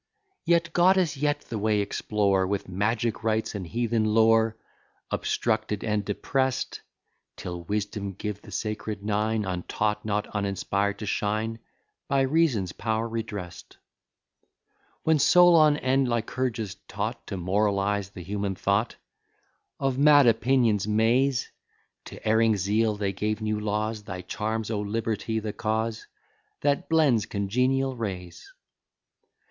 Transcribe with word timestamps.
Yet, 0.45 0.73
goddess, 0.73 1.15
yet 1.15 1.41
the 1.41 1.59
way 1.59 1.79
explore 1.79 2.47
With 2.47 2.67
magic 2.67 3.23
rites 3.23 3.53
and 3.53 3.67
heathen 3.67 4.03
lore 4.03 4.57
Obstructed 5.11 5.83
and 5.83 6.03
depress'd; 6.03 6.79
Till 7.37 7.61
Wisdom 7.65 8.13
give 8.13 8.41
the 8.41 8.49
sacred 8.49 9.03
Nine, 9.03 9.45
Untaught, 9.45 10.03
not 10.03 10.25
uninspired, 10.33 10.97
to 10.97 11.05
shine, 11.05 11.59
By 12.07 12.21
Reason's 12.21 12.71
power 12.71 13.07
redress'd. 13.07 13.75
When 15.03 15.19
Solon 15.19 15.77
and 15.77 16.07
Lycurgus 16.07 16.77
taught 16.87 17.27
To 17.27 17.37
moralize 17.37 18.09
the 18.09 18.23
human 18.23 18.55
thought 18.55 18.95
Of 19.79 19.99
mad 19.99 20.25
opinion's 20.25 20.87
maze, 20.87 21.51
To 22.05 22.27
erring 22.27 22.57
zeal 22.57 22.95
they 22.97 23.13
gave 23.13 23.39
new 23.39 23.59
laws, 23.59 24.01
Thy 24.01 24.21
charms, 24.23 24.71
O 24.71 24.79
Liberty, 24.81 25.37
the 25.39 25.53
cause 25.53 26.07
That 26.61 26.89
blends 26.89 27.27
congenial 27.27 27.95
rays. 27.95 28.51